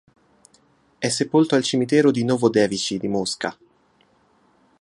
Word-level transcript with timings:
È 0.97 1.09
sepolto 1.09 1.53
al 1.53 1.61
cimitero 1.61 2.09
di 2.09 2.23
Novodevičij 2.23 2.99
di 2.99 3.07
Mosca. 3.07 3.55